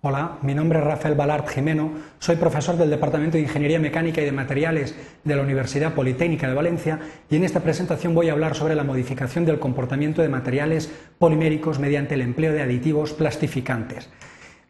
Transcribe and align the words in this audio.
Hola, 0.00 0.38
mi 0.42 0.54
nombre 0.54 0.78
es 0.78 0.84
Rafael 0.84 1.16
Balart 1.16 1.48
Jimeno, 1.48 1.90
soy 2.20 2.36
profesor 2.36 2.76
del 2.76 2.88
Departamento 2.88 3.36
de 3.36 3.42
Ingeniería 3.42 3.80
Mecánica 3.80 4.20
y 4.20 4.24
de 4.24 4.30
Materiales 4.30 4.94
de 5.24 5.34
la 5.34 5.42
Universidad 5.42 5.94
Politécnica 5.94 6.46
de 6.46 6.54
Valencia 6.54 7.00
y 7.28 7.34
en 7.34 7.42
esta 7.42 7.58
presentación 7.58 8.14
voy 8.14 8.28
a 8.28 8.32
hablar 8.32 8.54
sobre 8.54 8.76
la 8.76 8.84
modificación 8.84 9.44
del 9.44 9.58
comportamiento 9.58 10.22
de 10.22 10.28
materiales 10.28 10.88
poliméricos 11.18 11.80
mediante 11.80 12.14
el 12.14 12.20
empleo 12.20 12.52
de 12.52 12.62
aditivos 12.62 13.12
plastificantes. 13.12 14.08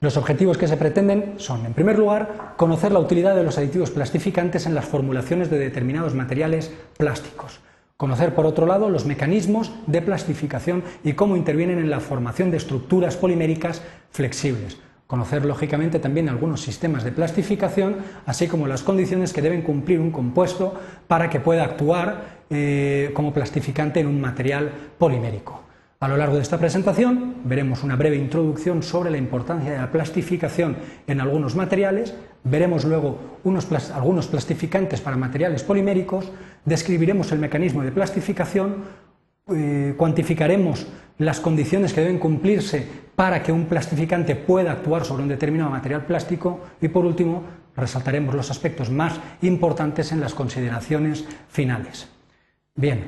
Los 0.00 0.16
objetivos 0.16 0.56
que 0.56 0.66
se 0.66 0.78
pretenden 0.78 1.34
son, 1.36 1.66
en 1.66 1.74
primer 1.74 1.98
lugar, 1.98 2.54
conocer 2.56 2.90
la 2.90 3.00
utilidad 3.00 3.36
de 3.36 3.44
los 3.44 3.58
aditivos 3.58 3.90
plastificantes 3.90 4.64
en 4.64 4.74
las 4.74 4.86
formulaciones 4.86 5.50
de 5.50 5.58
determinados 5.58 6.14
materiales 6.14 6.72
plásticos. 6.96 7.60
Conocer, 7.98 8.34
por 8.34 8.46
otro 8.46 8.64
lado, 8.64 8.88
los 8.88 9.04
mecanismos 9.04 9.74
de 9.86 10.00
plastificación 10.00 10.84
y 11.04 11.12
cómo 11.12 11.36
intervienen 11.36 11.80
en 11.80 11.90
la 11.90 12.00
formación 12.00 12.50
de 12.50 12.56
estructuras 12.56 13.18
poliméricas 13.18 13.82
flexibles 14.10 14.78
Conocer, 15.08 15.46
lógicamente, 15.46 16.00
también 16.00 16.28
algunos 16.28 16.60
sistemas 16.60 17.02
de 17.02 17.12
plastificación, 17.12 17.96
así 18.26 18.46
como 18.46 18.66
las 18.66 18.82
condiciones 18.82 19.32
que 19.32 19.40
deben 19.40 19.62
cumplir 19.62 20.00
un 20.00 20.10
compuesto 20.10 20.78
para 21.06 21.30
que 21.30 21.40
pueda 21.40 21.64
actuar 21.64 22.44
eh, 22.50 23.10
como 23.14 23.32
plastificante 23.32 24.00
en 24.00 24.06
un 24.06 24.20
material 24.20 24.70
polimérico. 24.98 25.62
A 26.00 26.08
lo 26.08 26.18
largo 26.18 26.36
de 26.36 26.42
esta 26.42 26.58
presentación 26.58 27.36
veremos 27.44 27.82
una 27.82 27.96
breve 27.96 28.16
introducción 28.16 28.82
sobre 28.82 29.10
la 29.10 29.16
importancia 29.16 29.72
de 29.72 29.78
la 29.78 29.90
plastificación 29.90 30.76
en 31.06 31.22
algunos 31.22 31.56
materiales, 31.56 32.14
veremos 32.44 32.84
luego 32.84 33.18
algunos 33.94 34.26
plastificantes 34.26 35.00
para 35.00 35.16
materiales 35.16 35.64
poliméricos, 35.64 36.30
describiremos 36.66 37.32
el 37.32 37.38
mecanismo 37.38 37.82
de 37.82 37.92
plastificación, 37.92 38.84
eh, 39.50 39.94
cuantificaremos 39.96 40.86
las 41.18 41.40
condiciones 41.40 41.92
que 41.92 42.00
deben 42.00 42.18
cumplirse 42.18 42.86
para 43.14 43.42
que 43.42 43.50
un 43.50 43.66
plastificante 43.66 44.36
pueda 44.36 44.72
actuar 44.72 45.04
sobre 45.04 45.22
un 45.24 45.28
determinado 45.28 45.70
material 45.70 46.04
plástico 46.06 46.60
y 46.80 46.88
por 46.88 47.04
último 47.04 47.42
resaltaremos 47.76 48.34
los 48.34 48.50
aspectos 48.50 48.90
más 48.90 49.18
importantes 49.42 50.12
en 50.12 50.20
las 50.20 50.34
consideraciones 50.34 51.24
finales. 51.48 52.08
Bien, 52.74 53.04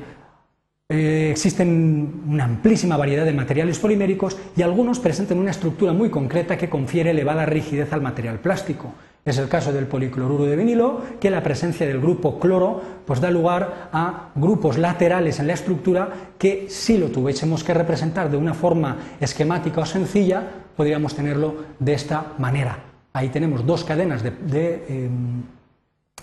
eh, 0.89 1.29
existen 1.31 2.23
una 2.27 2.45
amplísima 2.45 2.97
variedad 2.97 3.25
de 3.25 3.33
materiales 3.33 3.79
poliméricos 3.79 4.37
y 4.57 4.63
algunos 4.63 4.99
presentan 4.99 5.39
una 5.39 5.53
estructura 5.53 5.93
muy 5.93 6.11
concreta 6.11 6.59
que 6.59 6.69
confiere 6.69 7.11
elevada 7.11 7.47
rigidez 7.47 7.93
al 7.93 8.03
material 8.03 8.41
plástico. 8.41 8.93
Es 9.25 9.37
el 9.39 9.49
caso 9.49 9.73
del 9.73 9.87
policloruro 9.87 10.45
de 10.45 10.57
vinilo, 10.57 11.03
que 11.21 11.31
la 11.31 11.43
presencia 11.43 11.87
del 11.87 12.01
grupo 12.01 12.39
cloro 12.41 12.81
pues 13.05 13.21
da 13.21 13.31
lugar 13.31 13.91
a 13.93 14.31
grupos 14.35 14.79
laterales 14.79 15.39
en 15.41 15.47
la 15.47 15.53
estructura 15.53 16.09
que 16.39 16.67
si 16.71 16.97
lo 16.97 17.09
tuviésemos 17.09 17.63
que 17.63 17.75
representar 17.75 18.31
de 18.31 18.39
una 18.39 18.55
forma 18.55 18.97
esquemática 19.21 19.83
o 19.83 19.87
sencilla, 19.87 20.43
podríamos 20.75 21.15
tenerlo 21.15 21.55
de 21.79 21.93
esta 21.93 22.33
manera. 22.39 22.79
Ahí 23.13 23.29
tenemos 23.29 23.67
dos 23.67 23.85
cadenas 23.85 24.23
de, 24.23 24.85
em, 24.89 25.43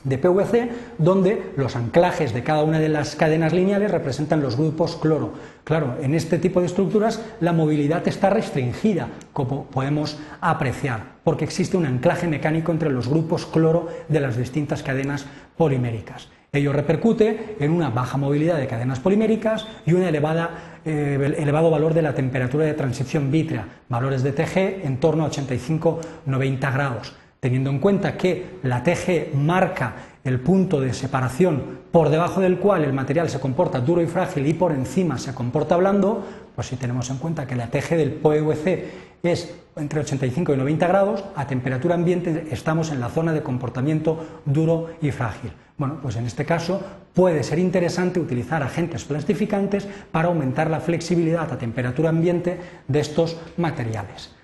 de 0.03 0.17
PVC, 0.17 0.69
donde 0.97 1.51
los 1.55 1.75
anclajes 1.75 2.33
de 2.33 2.43
cada 2.43 2.63
una 2.63 2.79
de 2.79 2.89
las 2.89 3.15
cadenas 3.15 3.53
lineales 3.53 3.91
representan 3.91 4.41
los 4.41 4.57
grupos 4.57 4.95
cloro. 4.95 5.33
Claro, 5.63 5.97
en 6.01 6.15
este 6.15 6.37
tipo 6.37 6.59
de 6.59 6.67
estructuras 6.67 7.21
la 7.39 7.53
movilidad 7.53 8.07
está 8.07 8.29
restringida, 8.29 9.09
como 9.33 9.65
podemos 9.65 10.17
apreciar, 10.41 11.17
porque 11.23 11.45
existe 11.45 11.77
un 11.77 11.85
anclaje 11.85 12.27
mecánico 12.27 12.71
entre 12.71 12.89
los 12.89 13.07
grupos 13.07 13.45
cloro 13.45 13.87
de 14.07 14.19
las 14.19 14.37
distintas 14.37 14.83
cadenas 14.83 15.25
poliméricas. 15.57 16.29
Ello 16.53 16.71
repercute 16.71 17.57
en 17.59 17.71
una 17.71 17.89
baja 17.89 18.17
movilidad 18.17 18.57
de 18.57 18.67
cadenas 18.67 19.01
poliméricas 19.01 19.67
y 19.85 19.93
un 19.93 20.03
eh, 20.03 21.35
elevado 21.37 21.69
valor 21.69 21.93
de 21.93 22.01
la 22.01 22.15
temperatura 22.15 22.65
de 22.65 22.73
transición 22.73 23.29
vítrea, 23.29 23.67
valores 23.89 24.23
de 24.23 24.31
TG 24.31 24.85
en 24.85 24.97
torno 24.99 25.25
a 25.25 25.29
85-90 25.29 26.73
grados 26.73 27.13
teniendo 27.47 27.69
en 27.69 27.79
cuenta 27.79 28.17
que 28.17 28.59
la 28.63 28.83
TG 28.83 29.33
marca 29.33 29.93
el 30.25 30.41
punto 30.41 30.81
de 30.81 30.93
separación 30.93 31.79
por 31.91 32.09
debajo 32.09 32.41
del 32.41 32.57
cual 32.57 32.83
el 32.83 32.91
material 32.91 33.29
se 33.29 33.39
comporta 33.39 33.79
duro 33.79 34.01
y 34.01 34.05
frágil 34.05 34.45
y 34.47 34.53
por 34.53 34.73
encima 34.73 35.17
se 35.17 35.33
comporta 35.33 35.77
blando, 35.77 36.25
pues 36.53 36.67
si 36.67 36.75
tenemos 36.75 37.09
en 37.09 37.19
cuenta 37.19 37.47
que 37.47 37.55
la 37.55 37.67
TG 37.67 37.95
del 37.95 38.11
PVC 38.11 38.85
es 39.23 39.55
entre 39.77 40.01
85 40.01 40.55
y 40.55 40.57
90 40.57 40.87
grados, 40.87 41.23
a 41.37 41.47
temperatura 41.47 41.95
ambiente 41.95 42.47
estamos 42.51 42.91
en 42.91 42.99
la 42.99 43.07
zona 43.07 43.31
de 43.31 43.43
comportamiento 43.43 44.41
duro 44.43 44.89
y 45.01 45.11
frágil. 45.11 45.53
Bueno, 45.77 45.99
pues 46.01 46.17
en 46.17 46.25
este 46.25 46.43
caso 46.43 46.81
puede 47.13 47.43
ser 47.43 47.59
interesante 47.59 48.19
utilizar 48.19 48.61
agentes 48.61 49.05
plastificantes 49.05 49.87
para 50.11 50.27
aumentar 50.27 50.69
la 50.69 50.81
flexibilidad 50.81 51.49
a 51.49 51.57
temperatura 51.57 52.09
ambiente 52.09 52.59
de 52.89 52.99
estos 52.99 53.37
materiales. 53.55 54.35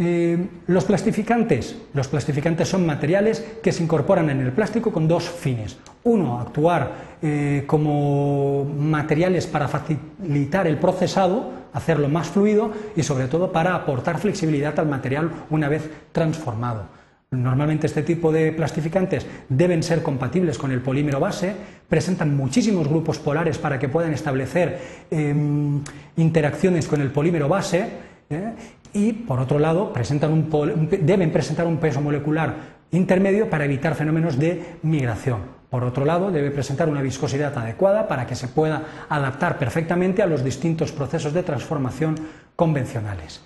Eh, 0.00 0.38
los 0.68 0.84
plastificantes. 0.84 1.76
Los 1.92 2.06
plastificantes 2.06 2.68
son 2.68 2.86
materiales 2.86 3.44
que 3.62 3.72
se 3.72 3.82
incorporan 3.82 4.30
en 4.30 4.40
el 4.40 4.52
plástico 4.52 4.92
con 4.92 5.08
dos 5.08 5.28
fines. 5.28 5.76
Uno, 6.04 6.40
actuar 6.40 6.92
eh, 7.20 7.64
como 7.66 8.64
materiales 8.64 9.48
para 9.48 9.66
facilitar 9.66 10.68
el 10.68 10.78
procesado, 10.78 11.50
hacerlo 11.72 12.08
más 12.08 12.28
fluido 12.28 12.72
y 12.94 13.02
sobre 13.02 13.26
todo 13.26 13.50
para 13.50 13.74
aportar 13.74 14.18
flexibilidad 14.18 14.78
al 14.78 14.88
material 14.88 15.30
una 15.50 15.68
vez 15.68 15.90
transformado. 16.12 16.96
Normalmente 17.30 17.88
este 17.88 18.02
tipo 18.02 18.32
de 18.32 18.52
plastificantes 18.52 19.26
deben 19.48 19.82
ser 19.82 20.02
compatibles 20.02 20.56
con 20.56 20.70
el 20.70 20.80
polímero 20.80 21.20
base, 21.20 21.54
presentan 21.88 22.34
muchísimos 22.34 22.88
grupos 22.88 23.18
polares 23.18 23.58
para 23.58 23.78
que 23.78 23.88
puedan 23.88 24.14
establecer 24.14 24.80
em, 25.10 25.82
interacciones 26.16 26.86
con 26.86 27.02
el 27.02 27.10
polímero 27.10 27.48
base 27.48 28.08
¿eh? 28.30 28.52
Y, 28.98 29.12
por 29.12 29.38
otro 29.38 29.60
lado, 29.60 29.92
deben 29.94 31.30
presentar 31.30 31.66
un 31.66 31.76
peso 31.76 32.00
molecular 32.00 32.78
intermedio 32.90 33.48
para 33.48 33.64
evitar 33.64 33.94
fenómenos 33.94 34.38
de 34.38 34.76
migración. 34.82 35.56
Por 35.70 35.84
otro 35.84 36.04
lado, 36.04 36.32
debe 36.32 36.50
presentar 36.50 36.88
una 36.88 37.02
viscosidad 37.02 37.56
adecuada 37.56 38.08
para 38.08 38.26
que 38.26 38.34
se 38.34 38.48
pueda 38.48 39.06
adaptar 39.08 39.56
perfectamente 39.56 40.22
a 40.22 40.26
los 40.26 40.42
distintos 40.42 40.90
procesos 40.90 41.32
de 41.32 41.44
transformación 41.44 42.16
convencionales. 42.56 43.42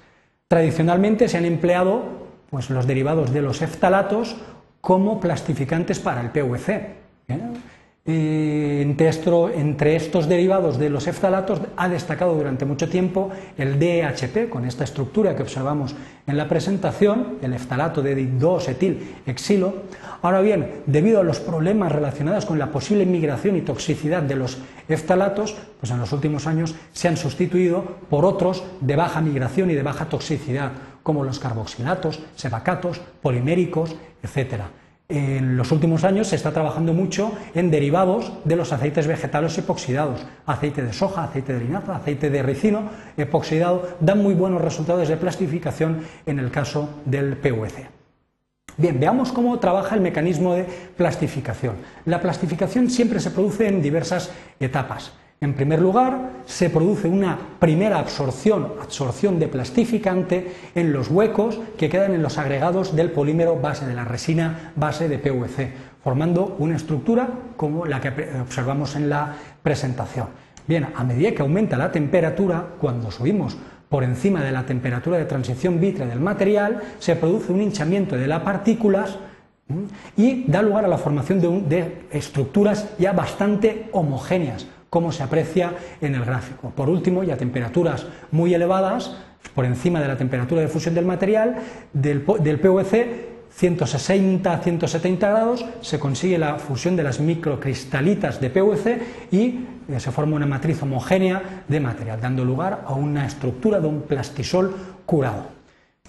Tradicionalmente 0.48 1.28
se 1.28 1.36
han 1.36 1.44
empleado 1.44 2.28
pues, 2.48 2.70
los 2.70 2.86
derivados 2.86 3.32
de 3.32 3.42
los 3.42 3.60
eftalatos 3.60 4.36
como 4.80 5.20
plastificantes 5.20 5.98
para 5.98 6.22
el 6.22 6.30
PVC. 6.30 7.01
¿Eh? 8.04 8.82
entre, 8.82 9.96
estos 9.96 10.28
derivados 10.28 10.78
de 10.78 10.90
los 10.90 11.06
eftalatos 11.06 11.60
ha 11.76 11.88
destacado 11.88 12.34
durante 12.34 12.64
mucho 12.64 12.88
tiempo 12.88 13.30
el 13.56 13.78
DHP, 13.78 14.48
con 14.48 14.64
esta 14.64 14.84
estructura 14.84 15.36
que 15.36 15.42
observamos 15.42 15.94
en 16.26 16.36
la 16.36 16.48
presentación, 16.48 17.38
el 17.42 17.52
eftalato 17.52 18.02
de 18.02 18.16
2-etil 18.16 18.98
exilo. 19.26 19.74
Ahora 20.22 20.40
bien, 20.40 20.82
debido 20.86 21.20
a 21.20 21.24
los 21.24 21.40
problemas 21.40 21.92
relacionados 21.92 22.46
con 22.46 22.58
la 22.58 22.70
posible 22.70 23.06
migración 23.06 23.56
y 23.56 23.62
toxicidad 23.62 24.22
de 24.22 24.36
los 24.36 24.58
eftalatos, 24.88 25.56
pues 25.80 25.90
en 25.92 25.98
los 25.98 26.12
últimos 26.12 26.46
años 26.46 26.74
se 26.92 27.08
han 27.08 27.16
sustituido 27.16 27.84
por 28.08 28.24
otros 28.24 28.62
de 28.80 28.96
baja 28.96 29.20
migración 29.20 29.70
y 29.70 29.74
de 29.74 29.82
baja 29.82 30.06
toxicidad, 30.06 30.72
como 31.02 31.24
los 31.24 31.40
carboxilatos, 31.40 32.20
sebacatos, 32.36 33.00
poliméricos, 33.20 33.96
etcétera 34.22 34.81
en 35.12 35.56
los 35.58 35.70
últimos 35.72 36.04
años 36.04 36.28
se 36.28 36.36
está 36.36 36.52
trabajando 36.52 36.94
mucho 36.94 37.32
en 37.54 37.70
derivados 37.70 38.32
de 38.44 38.56
los 38.56 38.72
aceites 38.72 39.06
vegetales 39.06 39.56
epoxidados, 39.58 40.26
aceite 40.46 40.82
de 40.82 40.92
soja, 40.92 41.24
aceite 41.24 41.52
de 41.52 41.64
linaza, 41.64 41.96
aceite 41.96 42.30
de 42.30 42.42
ricino 42.42 42.88
epoxidado, 43.16 43.88
dan 44.00 44.22
muy 44.22 44.34
buenos 44.34 44.62
resultados 44.62 45.08
de 45.08 45.18
plastificación 45.18 46.00
en 46.24 46.38
el 46.38 46.50
caso 46.50 46.88
del 47.04 47.36
PVC. 47.36 47.88
Bien, 48.78 48.98
veamos 48.98 49.32
cómo 49.32 49.58
trabaja 49.58 49.94
el 49.94 50.00
mecanismo 50.00 50.54
de 50.54 50.64
plastificación. 50.96 51.76
La 52.06 52.20
plastificación 52.20 52.88
siempre 52.88 53.20
se 53.20 53.30
produce 53.30 53.68
en 53.68 53.82
diversas 53.82 54.30
etapas. 54.60 55.12
En 55.42 55.54
primer 55.54 55.80
lugar, 55.82 56.44
se 56.46 56.70
produce 56.70 57.08
una 57.08 57.36
primera 57.58 57.98
absorción, 57.98 58.74
absorción 58.80 59.40
de 59.40 59.48
plastificante 59.48 60.52
en 60.76 60.92
los 60.92 61.10
huecos 61.10 61.58
que 61.76 61.88
quedan 61.88 62.14
en 62.14 62.22
los 62.22 62.38
agregados 62.38 62.94
del 62.94 63.10
polímero 63.10 63.58
base, 63.58 63.84
de 63.84 63.94
la 63.94 64.04
resina 64.04 64.72
base 64.76 65.08
de 65.08 65.18
PVC, 65.18 65.72
formando 66.00 66.54
una 66.60 66.76
estructura 66.76 67.28
como 67.56 67.86
la 67.86 68.00
que 68.00 68.12
observamos 68.40 68.94
en 68.94 69.10
la 69.10 69.34
presentación. 69.64 70.28
Bien, 70.68 70.86
a 70.94 71.02
medida 71.02 71.32
que 71.32 71.42
aumenta 71.42 71.76
la 71.76 71.90
temperatura, 71.90 72.64
cuando 72.80 73.10
subimos 73.10 73.56
por 73.88 74.04
encima 74.04 74.44
de 74.44 74.52
la 74.52 74.64
temperatura 74.64 75.18
de 75.18 75.24
transición 75.24 75.80
vítrea 75.80 76.06
del 76.06 76.20
material, 76.20 76.80
se 77.00 77.16
produce 77.16 77.52
un 77.52 77.62
hinchamiento 77.62 78.14
de 78.16 78.28
las 78.28 78.42
partículas 78.42 79.18
y 80.16 80.44
da 80.44 80.62
lugar 80.62 80.84
a 80.84 80.88
la 80.88 80.98
formación 80.98 81.40
de 81.68 82.06
estructuras 82.12 82.90
ya 82.96 83.12
bastante 83.12 83.88
homogéneas, 83.90 84.68
como 84.92 85.10
se 85.10 85.22
aprecia 85.22 85.72
en 86.02 86.14
el 86.14 86.22
gráfico. 86.22 86.68
Por 86.68 86.90
último, 86.90 87.24
y 87.24 87.30
a 87.30 87.38
temperaturas 87.38 88.04
muy 88.30 88.52
elevadas, 88.52 89.16
por 89.54 89.64
encima 89.64 90.02
de 90.02 90.08
la 90.08 90.18
temperatura 90.18 90.60
de 90.60 90.68
fusión 90.68 90.94
del 90.94 91.06
material, 91.06 91.56
del, 91.94 92.20
PVC 92.20 93.30
160 93.48 94.52
a 94.52 94.58
170 94.58 95.30
grados 95.30 95.64
se 95.80 95.98
consigue 95.98 96.36
la 96.36 96.56
fusión 96.56 96.94
de 96.94 97.04
las 97.04 97.20
microcristalitas 97.20 98.38
de 98.38 98.50
PVC 98.50 99.02
y 99.30 99.64
eh, 99.88 99.98
se 99.98 100.10
forma 100.10 100.36
una 100.36 100.44
matriz 100.44 100.82
homogénea 100.82 101.64
de 101.66 101.80
material, 101.80 102.20
dando 102.20 102.44
lugar 102.44 102.84
a 102.86 102.92
una 102.92 103.24
estructura 103.26 103.80
de 103.80 103.86
un 103.86 104.02
plastisol 104.02 104.76
curado. 105.06 105.51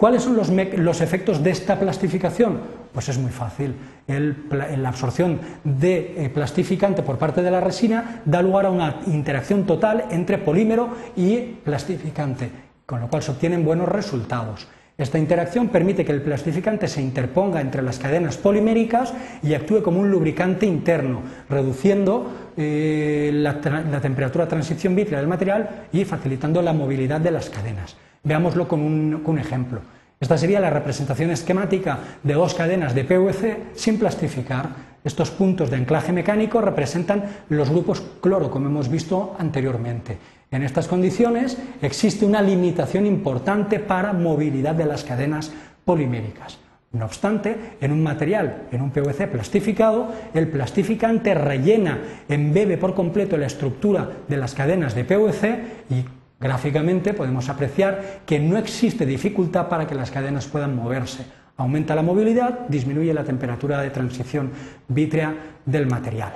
¿Cuáles 0.04 0.24
son 0.24 0.36
los, 0.36 1.00
efectos 1.00 1.42
de 1.42 1.52
esta 1.52 1.80
plastificación? 1.80 2.60
Pues 2.92 3.08
es 3.08 3.18
muy 3.18 3.32
fácil. 3.32 3.74
la 4.06 4.90
absorción 4.90 5.40
de 5.64 6.26
eh, 6.26 6.30
plastificante 6.30 7.04
por 7.04 7.18
parte 7.18 7.42
de 7.42 7.50
la 7.50 7.62
resina 7.62 8.22
da 8.26 8.42
lugar 8.42 8.66
a 8.66 8.70
una 8.70 9.00
interacción 9.08 9.66
total 9.66 10.04
entre 10.12 10.40
polímero 10.40 10.90
y 11.16 11.38
plastificante, 11.64 12.50
con 12.86 13.00
lo 13.00 13.08
cual 13.08 13.24
se 13.24 13.32
obtienen 13.32 13.64
buenos 13.64 13.88
resultados. 13.88 14.68
Esta 14.98 15.18
interacción 15.18 15.70
permite 15.70 16.04
que 16.04 16.12
el 16.12 16.22
plastificante 16.22 16.90
se 16.90 17.02
interponga 17.02 17.62
entre 17.62 17.82
las 17.82 17.98
cadenas 17.98 18.36
poliméricas 18.36 19.14
y 19.42 19.54
actúe 19.54 19.82
como 19.82 20.02
un 20.02 20.12
lubricante 20.12 20.66
interno, 20.66 21.22
reduciendo 21.50 22.30
eh, 22.58 23.32
la, 23.34 23.62
temperatura 24.02 24.44
de 24.44 24.50
transición 24.50 24.98
vítrea 24.98 25.20
del 25.20 25.30
material 25.30 25.88
y 25.94 26.04
facilitando 26.04 26.62
la 26.62 26.74
movilidad 26.74 27.22
de 27.22 27.32
las 27.32 27.50
cadenas. 27.50 27.96
Veámoslo 28.24 28.68
con 28.68 28.82
un, 28.82 29.38
ejemplo. 29.38 29.82
Esta 30.20 30.38
sería 30.38 30.62
la 30.62 30.70
representación 30.70 31.32
esquemática 31.32 32.00
de 32.24 32.34
dos 32.34 32.54
cadenas 32.54 32.96
de 32.96 33.04
PVC 33.04 33.76
sin 33.76 34.00
plastificar. 34.00 34.94
Estos 35.04 35.32
puntos 35.32 35.70
de 35.70 35.76
anclaje 35.76 36.14
mecánico 36.14 36.62
representan 36.62 37.26
los 37.50 37.70
grupos 37.70 38.02
cloro, 38.22 38.50
como 38.50 38.68
hemos 38.68 38.88
visto 38.88 39.36
anteriormente. 39.38 40.18
En 40.50 40.64
estas 40.64 40.88
condiciones 40.88 41.58
existe 41.82 42.26
una 42.26 42.42
limitación 42.42 43.06
importante 43.06 43.80
para 43.80 44.14
movilidad 44.14 44.76
de 44.76 44.86
las 44.86 45.04
cadenas 45.04 45.52
poliméricas. 45.84 46.60
No 46.94 47.06
obstante, 47.06 47.76
en 47.82 47.92
un 47.92 48.04
material, 48.04 48.68
en 48.72 48.82
un 48.82 48.92
PVC 48.92 49.28
plastificado, 49.28 50.14
el 50.36 50.48
plastificante 50.48 51.34
rellena, 51.34 51.98
embebe 52.30 52.78
por 52.78 52.94
completo 52.94 53.36
la 53.36 53.48
estructura 53.48 54.10
de 54.28 54.38
las 54.38 54.54
cadenas 54.54 54.94
de 54.94 55.04
PVC 55.04 55.60
y 55.90 56.06
gráficamente 56.44 57.14
podemos 57.14 57.48
apreciar 57.48 58.20
que 58.26 58.38
no 58.38 58.58
existe 58.58 59.06
dificultad 59.06 59.70
para 59.70 59.88
que 59.88 59.96
las 59.96 60.12
cadenas 60.12 60.46
puedan 60.46 60.76
moverse. 60.76 61.26
Aumenta 61.56 61.96
la 61.96 62.02
movilidad, 62.02 62.68
disminuye 62.68 63.14
la 63.14 63.24
temperatura 63.24 63.82
de 63.82 63.90
transición 63.90 64.52
vítrea 64.90 65.34
del 65.66 65.88
material. 65.88 66.34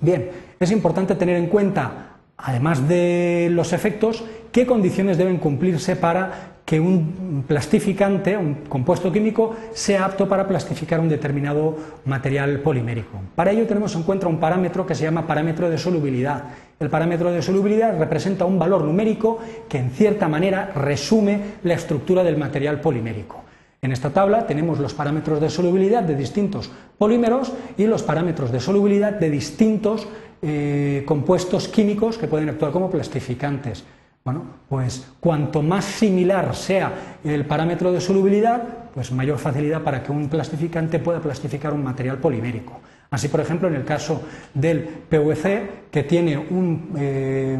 Bien, 0.00 0.30
es 0.58 0.70
importante 0.70 1.14
tener 1.14 1.36
en 1.36 1.48
cuenta 1.48 2.08
además 2.38 2.88
de 2.88 3.48
los 3.52 3.72
efectos, 3.72 4.24
qué 4.50 4.66
condiciones 4.66 5.18
deben 5.18 5.38
cumplirse 5.38 5.94
para 5.94 6.51
que 6.64 6.80
un 6.80 7.44
plastificante, 7.46 8.36
un 8.36 8.54
compuesto 8.68 9.12
químico, 9.12 9.56
sea 9.72 10.04
apto 10.04 10.28
para 10.28 10.46
plastificar 10.46 11.00
un 11.00 11.08
determinado 11.08 11.76
material 12.04 12.60
polimérico. 12.60 13.20
Para 13.34 13.50
ello 13.50 13.66
tenemos 13.66 13.94
en 13.94 14.04
cuenta 14.04 14.28
un 14.28 14.38
parámetro 14.38 14.86
que 14.86 14.94
se 14.94 15.04
llama 15.04 15.26
parámetro 15.26 15.68
de 15.68 15.78
solubilidad. 15.78 16.44
El 16.78 16.88
parámetro 16.88 17.32
de 17.32 17.42
solubilidad 17.42 17.98
representa 17.98 18.44
un 18.44 18.58
valor 18.58 18.84
numérico 18.84 19.38
que 19.68 19.78
en 19.78 19.90
cierta 19.90 20.28
manera 20.28 20.72
resume 20.74 21.40
la 21.64 21.74
estructura 21.74 22.22
del 22.24 22.36
material 22.36 22.80
polimérico. 22.80 23.42
En 23.82 23.90
esta 23.90 24.10
tabla 24.10 24.46
tenemos 24.46 24.78
los 24.78 24.94
parámetros 24.94 25.40
de 25.40 25.50
solubilidad 25.50 26.04
de 26.04 26.14
distintos 26.14 26.70
polímeros 26.98 27.52
y 27.76 27.86
los 27.86 28.04
parámetros 28.04 28.52
de 28.52 28.60
solubilidad 28.60 29.12
de 29.12 29.28
distintos 29.28 30.06
eh, 30.40 31.02
compuestos 31.06 31.66
químicos 31.66 32.16
que 32.16 32.28
pueden 32.28 32.48
actuar 32.48 32.70
como 32.70 32.90
plastificantes. 32.90 33.84
Bueno, 34.24 34.44
pues 34.68 35.08
cuanto 35.18 35.62
más 35.62 35.84
similar 35.84 36.54
sea 36.54 37.18
el 37.24 37.44
parámetro 37.44 37.90
de 37.90 38.00
solubilidad, 38.00 38.62
pues 38.94 39.10
mayor 39.10 39.38
facilidad 39.38 39.82
para 39.82 40.02
que 40.02 40.12
un 40.12 40.28
plastificante 40.28 41.00
pueda 41.00 41.20
plastificar 41.20 41.72
un 41.72 41.82
material 41.82 42.18
polimérico. 42.18 42.80
Así, 43.10 43.28
por 43.28 43.40
ejemplo, 43.40 43.68
en 43.68 43.74
el 43.74 43.84
caso 43.84 44.22
del 44.54 44.80
PVC, 44.80 45.88
que 45.90 46.04
tiene 46.04 46.38
un 46.38 46.94
eh, 46.96 47.58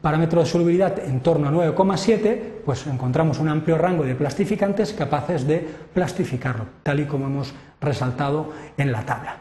parámetro 0.00 0.40
de 0.40 0.46
solubilidad 0.46 0.98
en 1.04 1.20
torno 1.20 1.48
a 1.48 1.52
9,7, 1.52 2.38
pues 2.64 2.86
encontramos 2.86 3.40
un 3.40 3.48
amplio 3.48 3.76
rango 3.76 4.04
de 4.04 4.14
plastificantes 4.14 4.92
capaces 4.92 5.46
de 5.46 5.68
plastificarlo, 5.92 6.66
tal 6.82 7.00
y 7.00 7.04
como 7.04 7.26
hemos 7.26 7.52
resaltado 7.80 8.52
en 8.78 8.92
la 8.92 9.04
tabla. 9.04 9.38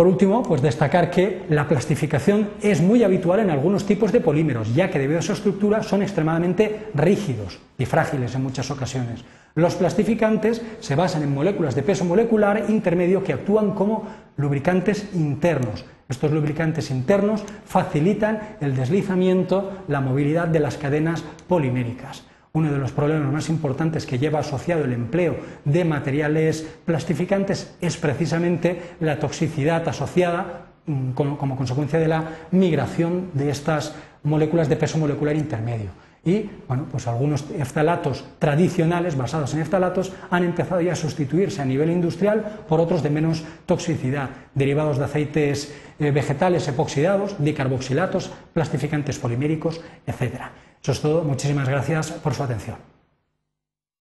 Por 0.00 0.06
último, 0.06 0.42
pues 0.42 0.62
destacar 0.62 1.10
que 1.10 1.42
la 1.50 1.68
plastificación 1.68 2.48
es 2.62 2.80
muy 2.80 3.02
habitual 3.02 3.40
en 3.40 3.50
algunos 3.50 3.84
tipos 3.84 4.12
de 4.12 4.22
polímeros, 4.22 4.74
ya 4.74 4.88
que 4.88 4.98
debido 4.98 5.18
a 5.18 5.22
su 5.22 5.32
estructura 5.32 5.82
son 5.82 6.00
extremadamente 6.00 6.88
rígidos 6.94 7.58
y 7.76 7.84
frágiles 7.84 8.34
en 8.34 8.42
muchas 8.42 8.70
ocasiones. 8.70 9.24
Los 9.54 9.74
plastificantes 9.74 10.62
se 10.80 10.94
basan 10.94 11.22
en 11.24 11.34
moléculas 11.34 11.74
de 11.74 11.82
peso 11.82 12.06
molecular 12.06 12.64
intermedio 12.68 13.22
que 13.22 13.34
actúan 13.34 13.72
como 13.72 14.06
lubricantes 14.38 15.10
internos. 15.12 15.84
Estos 16.08 16.30
lubricantes 16.30 16.90
internos 16.90 17.44
facilitan 17.66 18.56
el 18.62 18.74
deslizamiento, 18.74 19.82
la 19.86 20.00
movilidad 20.00 20.48
de 20.48 20.60
las 20.60 20.78
cadenas 20.78 21.22
poliméricas. 21.46 22.29
Uno 22.52 22.72
de 22.72 22.78
los 22.78 22.90
problemas 22.90 23.32
más 23.32 23.48
importantes 23.48 24.06
que 24.06 24.18
lleva 24.18 24.40
asociado 24.40 24.84
el 24.84 24.92
empleo 24.92 25.36
de 25.64 25.84
materiales 25.84 26.66
plastificantes 26.84 27.76
es 27.80 27.96
precisamente 27.96 28.96
la 28.98 29.20
toxicidad 29.20 29.88
asociada 29.88 30.66
mm, 30.86 31.10
como, 31.12 31.56
consecuencia 31.56 32.00
de 32.00 32.08
la 32.08 32.24
migración 32.50 33.30
de 33.34 33.50
estas 33.50 33.94
moléculas 34.24 34.68
de 34.68 34.76
peso 34.76 34.98
molecular 34.98 35.36
intermedio. 35.36 35.90
Y 36.24 36.50
bueno, 36.66 36.86
pues 36.90 37.06
algunos 37.06 37.46
eftalatos 37.56 38.24
tradicionales 38.40 39.16
basados 39.16 39.54
en 39.54 39.60
eftalatos 39.60 40.12
han 40.28 40.42
empezado 40.42 40.80
ya 40.80 40.92
a 40.92 40.96
sustituirse 40.96 41.62
a 41.62 41.64
nivel 41.64 41.88
industrial 41.88 42.64
por 42.68 42.80
otros 42.80 43.02
de 43.02 43.10
menos 43.10 43.44
toxicidad, 43.64 44.28
derivados 44.54 44.98
de 44.98 45.04
aceites 45.04 45.72
eh, 46.00 46.10
vegetales 46.10 46.66
epoxidados, 46.66 47.36
dicarboxilatos, 47.38 48.32
plastificantes 48.52 49.18
poliméricos, 49.18 49.80
etc. 50.06 50.50
Eso 50.82 50.92
es 50.92 51.00
todo. 51.00 51.24
Muchísimas 51.24 51.68
gracias 51.68 52.10
por 52.12 52.34
su 52.34 52.42
atención. 52.42 52.76